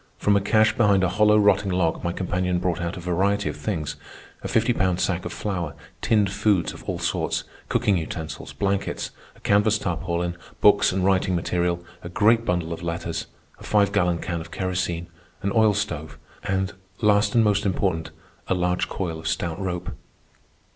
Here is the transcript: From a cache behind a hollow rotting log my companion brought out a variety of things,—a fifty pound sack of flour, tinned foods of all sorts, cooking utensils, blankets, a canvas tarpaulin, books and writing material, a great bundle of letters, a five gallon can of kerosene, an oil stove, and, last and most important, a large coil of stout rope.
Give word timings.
From 0.17 0.35
a 0.35 0.41
cache 0.41 0.75
behind 0.75 1.03
a 1.03 1.09
hollow 1.09 1.37
rotting 1.37 1.69
log 1.69 2.03
my 2.03 2.11
companion 2.11 2.57
brought 2.57 2.81
out 2.81 2.97
a 2.97 2.99
variety 2.99 3.49
of 3.49 3.55
things,—a 3.55 4.47
fifty 4.47 4.73
pound 4.73 4.99
sack 4.99 5.25
of 5.25 5.31
flour, 5.31 5.75
tinned 6.01 6.31
foods 6.31 6.73
of 6.73 6.83
all 6.85 6.97
sorts, 6.97 7.43
cooking 7.69 7.97
utensils, 7.99 8.51
blankets, 8.51 9.11
a 9.35 9.39
canvas 9.41 9.77
tarpaulin, 9.77 10.35
books 10.59 10.91
and 10.91 11.05
writing 11.05 11.35
material, 11.35 11.85
a 12.01 12.09
great 12.09 12.45
bundle 12.45 12.73
of 12.73 12.81
letters, 12.81 13.27
a 13.59 13.63
five 13.63 13.91
gallon 13.91 14.17
can 14.17 14.41
of 14.41 14.49
kerosene, 14.49 15.05
an 15.43 15.51
oil 15.53 15.75
stove, 15.75 16.17
and, 16.45 16.73
last 17.01 17.35
and 17.35 17.43
most 17.43 17.63
important, 17.63 18.09
a 18.47 18.55
large 18.55 18.89
coil 18.89 19.19
of 19.19 19.27
stout 19.27 19.59
rope. 19.59 19.91